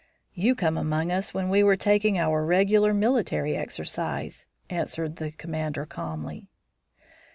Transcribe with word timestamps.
"You 0.33 0.55
come 0.55 0.79
among 0.79 1.11
us 1.11 1.31
when 1.31 1.47
we 1.47 1.61
are 1.61 1.75
taking 1.75 2.17
our 2.17 2.43
regular 2.43 2.91
military 2.91 3.55
exercise," 3.55 4.47
answered 4.67 5.17
the 5.17 5.29
commander 5.31 5.85
calmly. 5.85 6.47